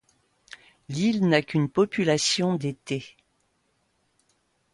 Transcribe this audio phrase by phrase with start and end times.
[0.89, 3.05] L'île n'a qu'une population d'été.